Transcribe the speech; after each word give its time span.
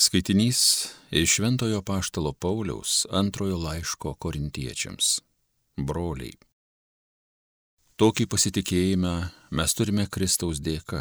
Skaitinys 0.00 0.86
iš 1.10 1.30
Šventojo 1.30 1.82
Paštalo 1.82 2.32
Pauliaus 2.32 3.06
antrojo 3.10 3.56
laiško 3.58 4.12
korintiečiams. 4.14 5.06
Broliai. 5.76 6.36
Tokį 7.98 8.28
pasitikėjimą 8.30 9.14
mes 9.58 9.72
turime 9.74 10.04
Kristaus 10.06 10.60
dėka. 10.62 11.00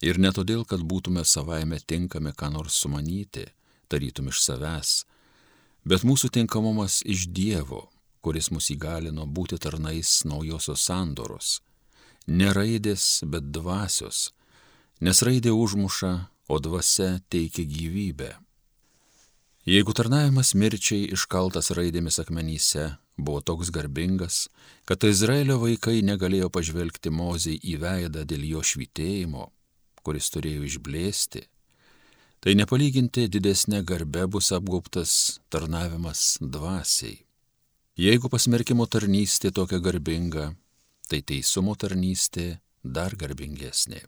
Ir 0.00 0.16
ne 0.16 0.30
todėl, 0.32 0.64
kad 0.64 0.80
būtume 0.80 1.26
savaime 1.28 1.76
tinkami 1.92 2.32
ką 2.32 2.48
nors 2.54 2.78
sumanyti, 2.80 3.44
tarytum 3.92 4.30
iš 4.32 4.40
savęs, 4.46 4.92
bet 5.84 6.06
mūsų 6.08 6.30
tinkamumas 6.38 7.02
iš 7.04 7.26
Dievo, 7.28 7.82
kuris 8.24 8.48
mus 8.48 8.70
įgalino 8.72 9.26
būti 9.28 9.58
tarnais 9.60 10.22
naujosios 10.24 10.86
sandoros. 10.88 11.60
Ne 12.26 12.48
raidės, 12.56 13.20
bet 13.28 13.52
dvasios, 13.52 14.30
nes 15.04 15.20
raidė 15.20 15.52
užmuša, 15.52 16.14
o 16.48 16.58
dvasia 16.62 17.20
teikia 17.28 17.64
gyvybę. 17.66 18.30
Jeigu 19.66 19.92
tarnavimas 19.98 20.52
mirčiai 20.54 21.08
iškaltas 21.16 21.72
raidėmis 21.74 22.20
akmenyse 22.22 22.92
buvo 23.16 23.40
toks 23.40 23.72
garbingas, 23.74 24.46
kad 24.86 25.02
Izraelio 25.08 25.58
vaikai 25.58 26.04
negalėjo 26.06 26.52
pažvelgti 26.54 27.10
mozei 27.10 27.56
į 27.58 27.80
veidą 27.82 28.22
dėl 28.28 28.44
jo 28.46 28.62
švitėjimo, 28.62 29.48
kuris 30.06 30.30
turėjo 30.30 30.62
išblėsti, 30.68 31.42
tai 32.38 32.54
nepalyginti 32.54 33.26
didesnė 33.32 33.82
garbe 33.82 34.26
bus 34.30 34.52
apgaubtas 34.54 35.40
tarnavimas 35.50 36.36
dvasiai. 36.40 37.24
Jeigu 37.96 38.28
pasmerkimo 38.30 38.86
tarnystė 38.86 39.50
tokia 39.56 39.80
garbinga, 39.80 40.50
tai 41.08 41.22
teisumo 41.24 41.74
tarnystė 41.74 42.60
dar 42.84 43.16
garbingesnė. 43.16 44.04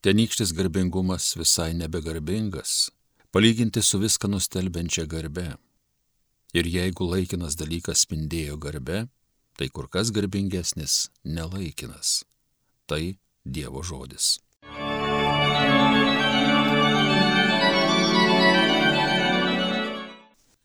Tenykštis 0.00 0.54
garbingumas 0.56 1.34
visai 1.36 1.74
nebegarbingas, 1.76 2.88
palyginti 3.30 3.82
su 3.82 3.98
viską 3.98 4.30
nustelbenčia 4.32 5.04
garbe. 5.04 5.58
Ir 6.56 6.64
jeigu 6.64 7.04
laikinas 7.04 7.52
dalykas 7.60 8.06
spindėjo 8.06 8.56
garbe, 8.56 9.02
tai 9.60 9.68
kur 9.68 9.90
kas 9.92 10.08
garbingesnis 10.08 11.10
nelaikinas. 11.24 12.24
Tai 12.88 13.12
Dievo 13.44 13.84
žodis. 13.84 14.38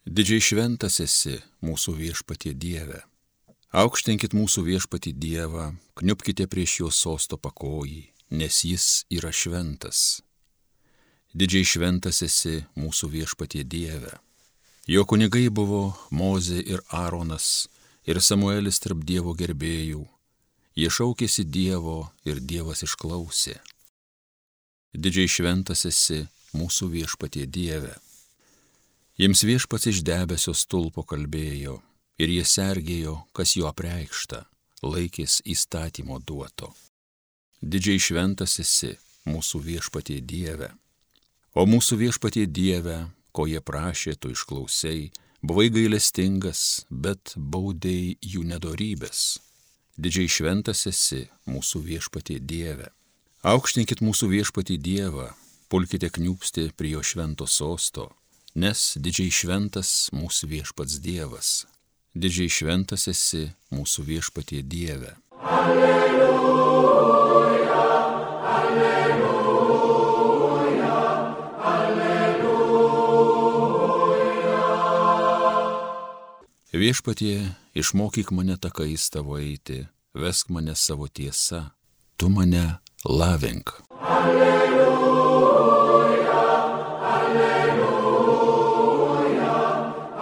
Didžiai 0.07 0.47
šventas 0.47 1.03
esi 1.03 1.41
mūsų 1.59 1.99
viešpatie 1.99 2.55
Dieve. 2.55 3.03
Aukštinkit 3.75 4.31
mūsų 4.31 4.63
viešpatį 4.71 5.17
Dievą, 5.19 5.73
kniupkite 5.99 6.47
prieš 6.47 6.79
jo 6.85 6.95
sosto 7.03 7.35
pakojį 7.35 8.14
nes 8.29 8.63
jis 8.65 9.05
yra 9.09 9.31
šventas. 9.31 10.21
Didžiai 11.35 11.67
šventas 11.67 12.21
esi 12.23 12.61
mūsų 12.79 13.09
viešpatie 13.11 13.63
Dieve. 13.67 14.13
Jo 14.87 15.03
kunigai 15.05 15.49
buvo 15.49 15.95
Mozė 16.11 16.61
ir 16.63 16.81
Aaronas 16.89 17.67
ir 18.07 18.21
Samuelis 18.21 18.79
tarp 18.79 19.03
Dievo 19.03 19.33
gerbėjų. 19.35 20.05
Jie 20.75 20.89
šaukėsi 20.91 21.43
Dievo 21.43 22.11
ir 22.27 22.39
Dievas 22.39 22.85
išklausė. 22.87 23.57
Didžiai 24.95 25.27
šventas 25.27 25.85
esi 25.89 26.23
mūsų 26.55 26.89
viešpatie 26.95 27.45
Dieve. 27.45 27.95
Jiems 29.19 29.43
viešpats 29.47 29.91
iš 29.91 30.01
debesio 30.07 30.53
stulpo 30.55 31.03
kalbėjo 31.03 31.81
ir 32.19 32.31
jie 32.31 32.47
sergėjo, 32.47 33.19
kas 33.35 33.55
jo 33.59 33.67
apreikšta, 33.67 34.43
laikės 34.83 35.41
įstatymo 35.43 36.19
duoto 36.23 36.71
didžiai 37.65 37.99
šventas 37.99 38.59
esi 38.61 38.93
mūsų 39.25 39.61
viešpatie 39.65 40.19
Dieve. 40.21 40.69
O 41.57 41.65
mūsų 41.65 41.97
viešpatie 42.03 42.45
Dieve, 42.45 43.07
ko 43.33 43.47
jie 43.49 43.61
prašė, 43.63 44.15
tu 44.19 44.29
išklausai, 44.35 45.09
buvai 45.41 45.71
gailestingas, 45.73 46.85
bet 46.89 47.33
baudėjai 47.35 48.17
jų 48.21 48.45
nedorybės. 48.51 49.39
Didžiai 49.97 50.29
šventas 50.29 50.85
esi 50.91 51.23
mūsų 51.49 51.81
viešpatie 51.87 52.37
Dieve. 52.39 52.91
Aukštinkit 53.45 54.01
mūsų 54.03 54.29
viešpatį 54.33 54.77
Dievą, 54.81 55.29
pulkite 55.69 56.09
kniupsti 56.09 56.69
prie 56.75 56.95
jo 56.95 57.03
švento 57.05 57.47
sosto, 57.47 58.09
nes 58.53 58.95
didžiai 58.99 59.31
šventas 59.31 60.11
mūsų 60.13 60.51
viešpats 60.53 60.99
Dievas. 61.01 61.53
Didžiai 62.15 62.51
šventas 62.51 63.07
esi 63.11 63.47
mūsų 63.73 64.05
viešpatie 64.11 64.61
Dieve. 64.63 65.15
Alleluja. 65.41 66.74
Viešpatie, 76.85 77.49
išmokyk 77.73 78.29
mane 78.29 78.57
takais 78.61 79.09
tavo 79.09 79.41
eiti, 79.41 79.89
vesk 80.13 80.49
mane 80.53 80.75
savo 80.77 81.07
tiesa, 81.07 81.73
tu 82.17 82.29
mane 82.29 82.77
lavink. 83.09 83.69
Alleluja, 84.17 85.41
alleluja, 87.13 88.35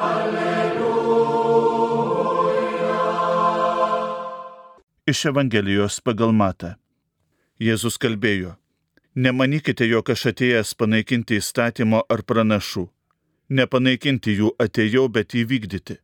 alleluja. 0.09 1.33
Iš 5.05 5.25
Evangelijos 5.33 5.99
pagal 5.99 6.31
matą. 6.31 6.79
Jėzus 7.59 7.99
kalbėjo, 7.99 8.55
nemanykite, 9.19 9.83
jog 9.91 10.15
aš 10.15 10.31
atėjęs 10.31 10.79
panaikinti 10.79 11.43
įstatymo 11.43 12.07
ar 12.07 12.23
pranašų. 12.23 12.87
Nepanaikinti 13.51 14.39
jų 14.39 14.55
atėjau, 14.63 15.11
bet 15.11 15.35
įvykdyti. 15.43 16.02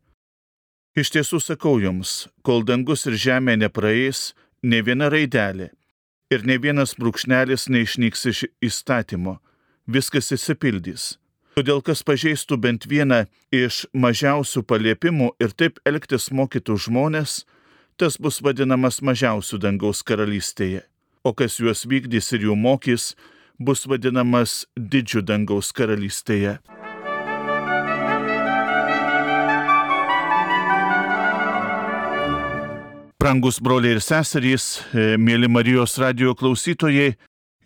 Iš 0.97 1.11
tiesų 1.13 1.37
sakau 1.43 1.77
jums, 1.77 2.27
kol 2.41 2.63
dangus 2.65 3.05
ir 3.05 3.13
žemė 3.13 3.59
nepraeis, 3.61 4.33
ne 4.63 4.81
viena 4.81 5.09
raidelė 5.13 5.69
ir 6.29 6.45
ne 6.45 6.57
vienas 6.61 6.95
brūkšnelis 6.97 7.67
neišnyks 7.73 8.25
iš 8.31 8.43
įstatymo, 8.65 9.39
viskas 9.89 10.29
įsipildys. 10.35 11.17
Todėl 11.57 11.81
kas 11.85 12.03
pažeistų 12.05 12.57
bent 12.61 12.85
vieną 12.89 13.23
iš 13.53 13.83
mažiausių 13.93 14.63
paliepimų 14.69 15.33
ir 15.41 15.53
taip 15.57 15.81
elgtis 15.89 16.29
mokytų 16.31 16.77
žmonės, 16.85 17.43
tas 17.97 18.17
bus 18.21 18.39
vadinamas 18.45 19.01
mažiausių 19.01 19.59
dangaus 19.65 20.05
karalystėje, 20.05 20.85
o 21.25 21.33
kas 21.33 21.59
juos 21.59 21.83
vykdys 21.89 22.31
ir 22.37 22.47
jų 22.47 22.55
mokys, 22.55 23.13
bus 23.59 23.85
vadinamas 23.89 24.63
didžių 24.77 25.25
dangaus 25.25 25.73
karalystėje. 25.75 26.59
Brangus 33.29 33.59
broliai 33.61 33.93
ir 33.93 33.99
seserys, 34.01 34.79
e, 34.89 35.13
mėly 35.21 35.45
Marijos 35.45 35.99
radio 36.01 36.31
klausytojai, 36.33 37.11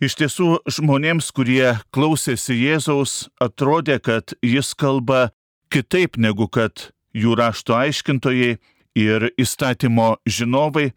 iš 0.04 0.16
tiesų 0.20 0.58
žmonėms, 0.68 1.30
kurie 1.32 1.70
klausėsi 1.88 2.52
Jėzaus, 2.52 3.30
atrodė, 3.40 3.96
kad 3.96 4.34
jis 4.44 4.74
kalba 4.76 5.30
kitaip 5.72 6.20
negu 6.20 6.50
kad 6.52 6.90
jų 7.16 7.38
rašto 7.40 7.78
aiškintojai 7.78 8.58
ir 9.06 9.28
įstatymo 9.40 10.18
žinovai. 10.28 10.90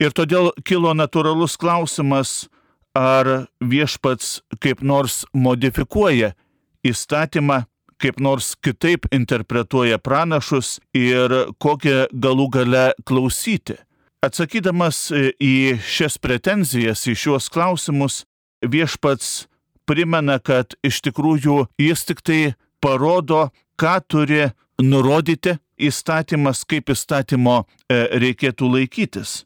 Ir 0.00 0.16
todėl 0.16 0.54
kilo 0.64 0.96
natūralus 0.96 1.60
klausimas, 1.60 2.48
ar 2.96 3.50
viešpats 3.60 4.38
kaip 4.56 4.80
nors 4.80 5.26
modifikuoja 5.36 6.32
įstatymą, 6.80 7.66
kaip 8.00 8.24
nors 8.24 8.54
kitaip 8.56 9.04
interpretuoja 9.12 10.00
pranašus 10.00 10.78
ir 10.96 11.42
kokią 11.60 12.06
galų 12.08 12.54
gale 12.56 12.92
klausyti. 13.04 13.84
Atsakydamas 14.24 15.10
e, 15.12 15.32
į 15.36 15.54
šias 15.84 16.16
pretenzijas, 16.22 17.02
į 17.04 17.12
šiuos 17.18 17.50
klausimus, 17.52 18.22
viešpats 18.64 19.44
primena, 19.84 20.38
kad 20.40 20.72
iš 20.86 21.02
tikrųjų 21.04 21.66
jis 21.80 22.06
tik 22.08 22.22
tai 22.24 22.38
parodo, 22.80 23.50
ką 23.76 23.98
turi 24.08 24.46
nurodyti 24.80 25.58
įstatymas, 25.76 26.64
kaip 26.64 26.94
įstatymo 26.94 27.58
e, 27.60 28.00
reikėtų 28.22 28.70
laikytis. 28.78 29.42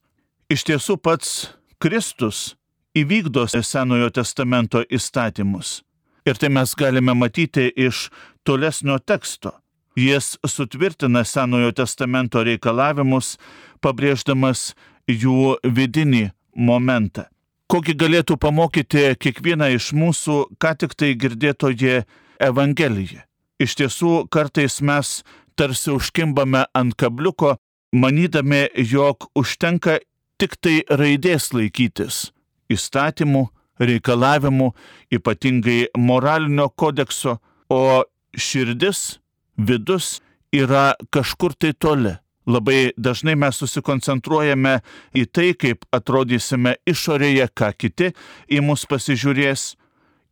Iš 0.52 0.64
tiesų 0.70 0.98
pats 1.02 1.50
Kristus 1.82 2.54
įvykdo 2.96 3.48
Senojo 3.50 4.12
testamento 4.14 4.84
įstatymus. 4.86 5.82
Ir 6.28 6.38
tai 6.38 6.52
mes 6.54 6.74
galime 6.78 7.14
matyti 7.16 7.66
iš 7.74 8.08
tolesnio 8.46 8.98
teksto. 8.98 9.56
Jis 9.98 10.36
sutvirtina 10.46 11.24
Senojo 11.26 11.72
testamento 11.74 12.44
reikalavimus, 12.46 13.34
pabrėždamas 13.82 14.74
jų 15.10 15.56
vidinį 15.64 16.28
momentą. 16.54 17.26
Kokį 17.68 17.94
galėtų 18.00 18.38
pamokyti 18.40 19.10
kiekvieną 19.20 19.72
iš 19.74 19.90
mūsų, 19.98 20.36
ką 20.62 20.72
tik 20.78 20.94
tai 20.94 21.12
girdėtoje 21.18 22.04
Evangelija. 22.40 23.26
Iš 23.58 23.74
tiesų, 23.80 24.12
kartais 24.30 24.78
mes 24.80 25.22
tarsi 25.58 25.90
užkimbame 25.90 26.62
ant 26.78 26.94
kabliuko, 26.94 27.56
manydami, 27.92 28.68
jog 28.78 29.26
užtenka 29.34 29.98
tik 30.38 30.54
tai 30.62 30.80
raidės 30.88 31.50
laikytis 31.52 32.28
įstatymų, 32.72 33.48
reikalavimų, 33.82 34.72
ypatingai 35.18 35.80
moralinio 35.98 36.68
kodekso, 36.70 37.38
o 37.68 38.04
širdis, 38.36 39.18
vidus 39.58 40.18
yra 40.54 40.94
kažkur 41.10 41.54
tai 41.58 41.74
toli. 41.74 42.14
Labai 42.48 42.94
dažnai 42.96 43.34
mes 43.36 43.58
susikoncentruojame 43.60 44.78
į 45.12 45.26
tai, 45.28 45.50
kaip 45.52 45.84
atrodysime 45.92 46.78
išorėje, 46.88 47.50
ką 47.52 47.74
kiti 47.76 48.14
į 48.48 48.62
mus 48.64 48.86
pasižiūrės 48.88 49.74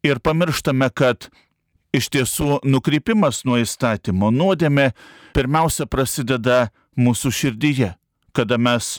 ir 0.08 0.22
pamirštame, 0.24 0.88
kad 0.96 1.28
iš 1.92 2.08
tiesų 2.14 2.62
nukrypimas 2.64 3.42
nuo 3.44 3.58
įstatymo 3.60 4.30
nuodėmė 4.32 4.90
pirmiausia 5.36 5.84
prasideda 5.84 6.70
mūsų 6.96 7.34
širdyje, 7.36 7.92
kada 8.32 8.56
mes 8.56 8.96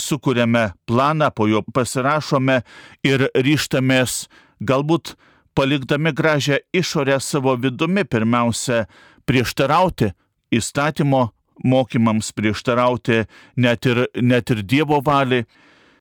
sukūrėme 0.00 0.70
planą, 0.88 1.28
po 1.36 1.46
jo 1.50 1.60
pasirašome 1.74 2.62
ir 3.06 3.28
ryštamės 3.36 4.24
galbūt 4.64 5.14
palikdami 5.54 6.12
gražią 6.12 6.58
išorę 6.74 7.20
savo 7.20 7.54
vidumi 7.56 8.04
pirmiausia 8.04 8.86
prieštarauti 9.26 10.12
įstatymo 10.54 11.28
mokymams 11.64 12.32
prieštarauti 12.32 13.24
net 13.56 13.86
ir, 13.86 14.06
net 14.20 14.50
ir 14.50 14.62
Dievo 14.62 15.00
valiai, 15.04 15.46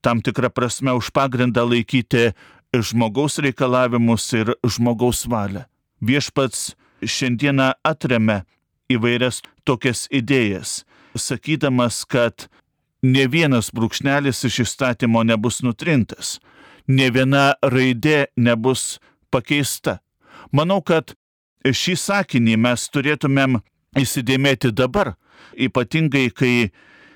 tam 0.01 0.21
tikrą 0.21 0.49
prasme 0.49 0.93
už 0.97 1.11
pagrindą 1.15 1.65
laikyti 1.67 2.33
žmogaus 2.73 3.37
reikalavimus 3.39 4.25
ir 4.33 4.55
žmogaus 4.65 5.25
valią. 5.29 5.63
Viešpats 6.03 6.73
šiandieną 7.03 7.73
atremia 7.85 8.43
įvairias 8.91 9.41
tokias 9.63 10.07
idėjas, 10.11 10.83
sakydamas, 11.15 12.03
kad 12.05 12.49
ne 13.03 13.27
vienas 13.27 13.71
brūkšnelis 13.75 14.43
iš 14.49 14.63
įstatymo 14.65 15.23
nebus 15.23 15.61
nutrintas, 15.63 16.39
ne 16.87 17.09
viena 17.13 17.53
raidė 17.63 18.27
nebus 18.35 18.99
pakeista. 19.31 19.99
Manau, 20.51 20.81
kad 20.81 21.15
šį 21.71 21.95
sakinį 21.99 22.57
mes 22.59 22.87
turėtumėm 22.91 23.59
įsidėmėti 23.99 24.73
dabar, 24.75 25.13
ypatingai 25.55 26.29
kai 26.35 26.71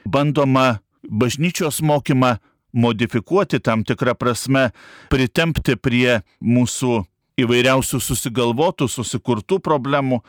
bandoma 0.07 0.79
bažnyčios 1.03 1.81
mokymą 1.81 2.37
modifikuoti 2.73 3.59
tam 3.59 3.83
tikrą 3.83 4.15
prasme, 4.15 4.69
pritempti 5.09 5.75
prie 5.75 6.21
mūsų 6.41 7.03
įvairiausių 7.41 7.99
susigalvotų, 8.01 8.87
susikurtų 8.89 9.59
problemų, 9.63 10.21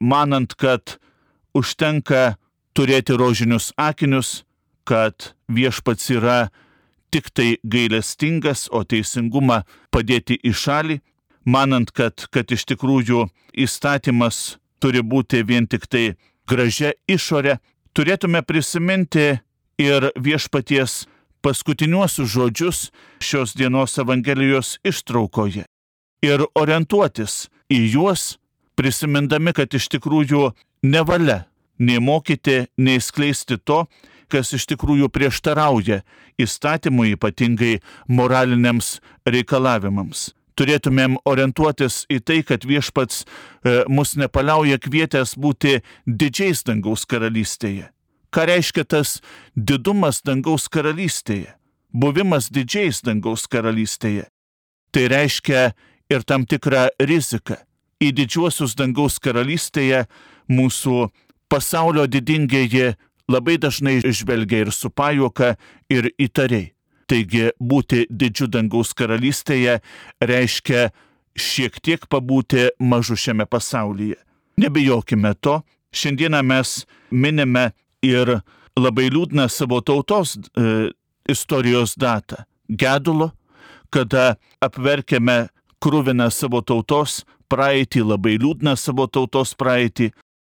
manant, 0.00 0.54
kad 0.54 0.98
užtenka 1.54 2.36
turėti 2.76 3.16
rožinius 3.18 3.72
akinius, 3.76 4.42
kad 4.88 5.34
viešpats 5.52 6.10
yra 6.10 6.50
tik 7.12 7.28
tai 7.30 7.56
gailestingas, 7.62 8.68
o 8.72 8.82
teisingumą 8.88 9.62
padėti 9.92 10.38
į 10.40 10.54
šalį, 10.56 11.00
manant, 11.44 11.90
kad, 11.90 12.26
kad 12.30 12.50
iš 12.52 12.64
tikrųjų 12.70 13.26
įstatymas 13.52 14.58
turi 14.82 15.02
būti 15.02 15.42
vien 15.46 15.66
tik 15.66 15.86
tai 15.86 16.14
gražia 16.48 16.92
išorė, 17.10 17.58
turėtume 17.94 18.42
prisiminti 18.42 19.40
ir 19.80 20.10
viešpaties 20.16 21.04
paskutiniuosius 21.42 22.30
žodžius 22.30 22.80
šios 23.20 23.54
dienos 23.58 23.98
Evangelijos 23.98 24.78
ištraukoje 24.86 25.66
ir 26.22 26.44
orientuotis 26.54 27.48
į 27.72 27.80
juos, 27.96 28.36
prisimindami, 28.78 29.52
kad 29.52 29.74
iš 29.74 29.88
tikrųjų 29.92 30.52
nevalia 30.86 31.44
nei 31.82 31.98
mokyti, 31.98 32.68
nei 32.78 33.00
skleisti 33.02 33.58
to, 33.58 33.84
kas 34.32 34.54
iš 34.56 34.68
tikrųjų 34.70 35.10
prieštarauja 35.12 36.02
įstatymui 36.40 37.16
ypatingai 37.16 37.80
moraliniams 38.08 39.00
reikalavimams 39.28 40.30
turėtumėm 40.62 41.18
orientuotis 41.26 42.04
į 42.06 42.20
tai, 42.22 42.42
kad 42.46 42.62
viešpats 42.68 43.24
e, 43.24 43.82
mus 43.90 44.14
nepaliauja 44.14 44.78
kvietęs 44.78 45.34
būti 45.34 45.80
didžiais 46.06 46.62
dangaus 46.68 47.02
karalystėje. 47.10 47.88
Ką 48.32 48.46
reiškia 48.48 48.86
tas 48.86 49.18
didumas 49.56 50.22
dangaus 50.24 50.68
karalystėje? 50.72 51.50
Buvimas 51.92 52.48
didžiais 52.48 53.02
dangaus 53.04 53.48
karalystėje. 53.50 54.28
Tai 54.92 55.04
reiškia 55.12 55.72
ir 56.12 56.24
tam 56.24 56.46
tikrą 56.48 56.86
riziką. 57.00 57.58
Į 58.00 58.12
didžiuosius 58.16 58.76
dangaus 58.78 59.18
karalystėje 59.22 60.06
mūsų 60.50 61.10
pasaulio 61.52 62.06
didingieji 62.08 62.94
labai 63.28 63.58
dažnai 63.60 64.00
žvelgia 64.04 64.66
ir 64.66 64.72
su 64.72 64.90
pajuoka, 64.90 65.56
ir 65.92 66.08
įtariai. 66.16 66.72
Taigi 67.06 67.50
būti 67.60 68.06
didžiu 68.10 68.48
dangaus 68.50 68.92
karalystėje 68.96 69.80
reiškia 70.20 70.90
šiek 71.36 71.78
tiek 71.80 72.06
pabūti 72.10 72.68
mažu 72.80 73.16
šiame 73.16 73.46
pasaulyje. 73.46 74.18
Nebijokime 74.60 75.34
to, 75.40 75.60
šiandieną 75.92 76.42
mes 76.44 76.82
minime 77.10 77.70
ir 78.04 78.40
labai 78.78 79.08
liūdną 79.12 79.48
savo 79.50 79.80
tautos 79.80 80.36
e, 80.36 80.90
istorijos 81.28 81.96
datą- 81.96 82.44
gedulo, 82.82 83.32
kada 83.90 84.36
apverkėme 84.60 85.48
krūviną 85.82 86.30
savo 86.30 86.60
tautos 86.60 87.24
praeitį, 87.48 88.04
labai 88.12 88.38
liūdną 88.38 88.76
savo 88.76 89.06
tautos 89.06 89.54
praeitį, 89.54 90.12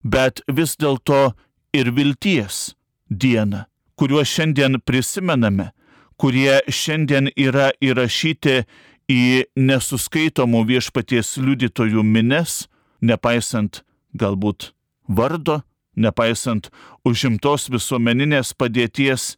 bet 0.05 0.43
vis 0.49 0.77
dėlto 0.77 1.33
ir 1.73 1.93
vilties 1.93 2.75
dieną, 3.09 3.65
kuriuos 3.97 4.29
šiandien 4.29 4.81
prisimename 4.85 5.71
kurie 6.17 6.61
šiandien 6.69 7.31
yra 7.37 7.71
įrašyti 7.83 8.63
į 9.11 9.23
nesuskaitomų 9.59 10.63
viešpaties 10.69 11.37
liudytojų 11.43 12.05
mines, 12.07 12.67
nepaisant 13.03 13.83
galbūt 14.15 14.73
vardo, 15.09 15.63
nepaisant 15.97 16.71
užimtos 17.05 17.69
visuomeninės 17.73 18.55
padėties, 18.57 19.37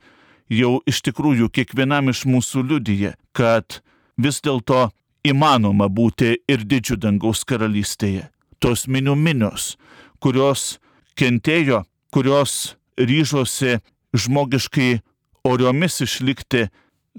jau 0.51 0.79
iš 0.87 1.01
tikrųjų 1.09 1.49
kiekvienam 1.51 2.13
iš 2.13 2.25
mūsų 2.29 2.65
liudyje, 2.69 3.15
kad 3.33 3.81
vis 4.21 4.41
dėlto 4.45 4.91
įmanoma 5.25 5.89
būti 5.89 6.37
ir 6.49 6.65
didžių 6.69 7.01
dangaus 7.01 7.45
karalystėje. 7.49 8.29
Tos 8.61 8.87
minių 8.87 9.17
minios, 9.17 9.75
kurios 10.21 10.79
kentėjo, 11.19 11.83
kurios 12.15 12.77
ryžosi 12.97 13.81
žmogiškai 14.15 15.01
oriomis 15.45 16.01
išlikti 16.05 16.69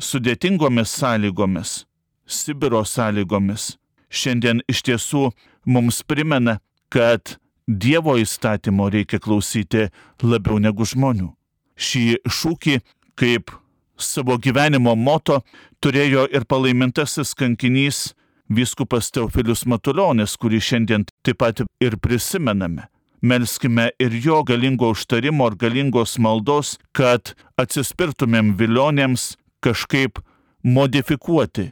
sudėtingomis 0.02 0.92
sąlygomis, 1.00 1.86
Sibiro 2.26 2.82
sąlygomis, 2.86 3.76
šiandien 4.10 4.64
iš 4.72 4.82
tiesų 4.88 5.28
mums 5.70 6.02
primena, 6.04 6.58
kad 6.90 7.38
Dievo 7.68 8.16
įstatymo 8.22 8.90
reikia 8.94 9.20
klausyti 9.22 9.88
labiau 10.22 10.60
negu 10.62 10.86
žmonių. 10.86 11.32
Šį 11.78 12.04
šūkį 12.30 12.76
kaip 13.18 13.54
savo 13.98 14.38
gyvenimo 14.42 14.94
moto 14.96 15.40
turėjo 15.82 16.28
ir 16.30 16.46
palaimintasis 16.46 17.34
kankinys 17.38 18.12
viskupas 18.50 19.10
Teofilius 19.14 19.66
Matuljonis, 19.66 20.38
kurį 20.38 20.62
šiandien 20.62 21.08
taip 21.26 21.42
pat 21.42 21.66
ir 21.82 21.98
prisimename 21.98 22.86
melskime 23.22 23.90
ir 24.00 24.14
jo 24.24 24.44
galingo 24.44 24.90
užtarimo 24.94 25.48
ar 25.48 25.56
galingos 25.56 26.18
maldos, 26.20 26.78
kad 26.92 27.36
atsispirtumėm 27.58 28.56
vilionėms 28.60 29.36
kažkaip 29.66 30.20
modifikuoti 30.64 31.72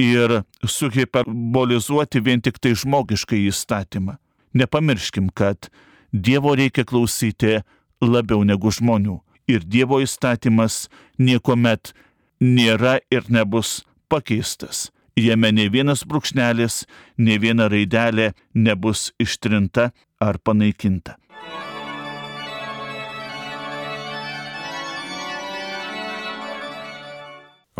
ir 0.00 0.42
suhiperbolizuoti 0.64 2.22
vien 2.24 2.40
tik 2.40 2.58
tai 2.58 2.74
žmogiškai 2.74 3.44
įstatymą. 3.50 4.16
Nepamirškim, 4.54 5.30
kad 5.34 5.70
Dievo 6.12 6.56
reikia 6.58 6.82
klausyti 6.84 7.60
labiau 8.02 8.42
negu 8.44 8.72
žmonių. 8.74 9.20
Ir 9.50 9.62
Dievo 9.62 10.00
įstatymas 10.02 10.88
niekuomet 11.18 11.92
nėra 12.40 12.98
ir 13.12 13.28
nebus 13.30 13.84
pakeistas. 14.10 14.88
Jame 15.18 15.50
ne 15.52 15.68
vienas 15.68 16.02
brūkšnelis, 16.08 16.84
ne 17.18 17.36
viena 17.38 17.68
raidelė 17.70 18.32
nebus 18.54 19.10
ištrinta 19.20 19.90
ar 20.20 20.36
panaikinta. 20.44 21.16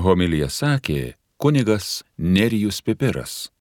Homilija 0.00 0.48
sakė 0.48 1.14
kunigas 1.36 2.00
Nerijus 2.16 2.80
Pipiras. 2.80 3.50